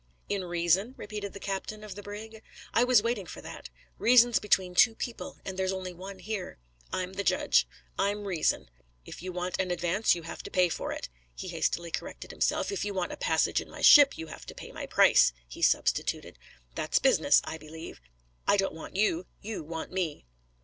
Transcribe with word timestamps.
"In 0.29 0.43
reason?" 0.45 0.95
repeated 0.97 1.33
the 1.33 1.39
captain 1.39 1.83
of 1.83 1.93
the 1.93 2.01
brig. 2.01 2.41
"I 2.73 2.83
was 2.83 3.03
waiting 3.03 3.27
for 3.27 3.39
that. 3.41 3.69
Reason's 3.99 4.39
between 4.39 4.73
two 4.73 4.95
people, 4.95 5.37
and 5.45 5.59
there's 5.59 5.71
only 5.71 5.93
one 5.93 6.17
here. 6.17 6.57
I'm 6.91 7.13
the 7.13 7.23
judge; 7.23 7.67
I'm 7.99 8.25
reason. 8.25 8.71
If 9.05 9.21
you 9.21 9.31
want 9.31 9.59
an 9.59 9.69
advance 9.69 10.15
you 10.15 10.23
have 10.23 10.41
to 10.41 10.49
pay 10.49 10.69
for 10.69 10.91
it" 10.91 11.07
he 11.35 11.49
hastily 11.49 11.91
corrected 11.91 12.31
himself 12.31 12.71
"If 12.71 12.83
you 12.83 12.95
want 12.95 13.11
a 13.11 13.15
passage 13.15 13.61
in 13.61 13.69
my 13.69 13.83
ship, 13.83 14.17
you 14.17 14.25
have 14.25 14.47
to 14.47 14.55
pay 14.55 14.71
my 14.71 14.87
price," 14.87 15.33
he 15.47 15.61
substituted. 15.61 16.39
"That's 16.73 16.97
business, 16.97 17.39
I 17.43 17.59
believe. 17.59 18.01
I 18.47 18.57
don't 18.57 18.73
want 18.73 18.95
you; 18.95 19.27
you 19.39 19.61
want 19.63 19.91
me." 19.91 20.25